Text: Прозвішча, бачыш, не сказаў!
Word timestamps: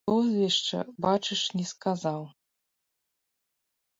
Прозвішча, 0.09 0.79
бачыш, 1.05 1.43
не 1.59 1.65
сказаў! 1.73 2.21